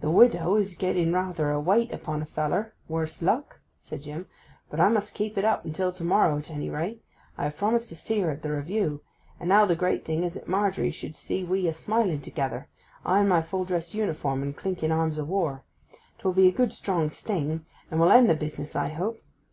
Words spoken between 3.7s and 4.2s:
said